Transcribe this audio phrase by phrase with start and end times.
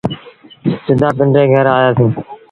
[0.83, 2.13] سڌآ پنڊري گھر آيآسيٚݩ۔